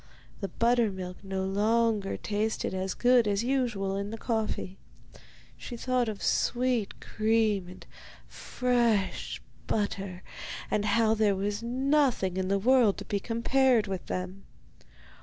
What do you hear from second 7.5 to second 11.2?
and fresh butter, and of how